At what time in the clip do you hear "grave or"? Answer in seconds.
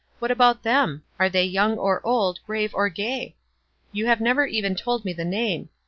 2.47-2.89